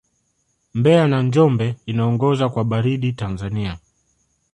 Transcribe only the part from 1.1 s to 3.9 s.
njombe inaongoza kwa baridi tanzania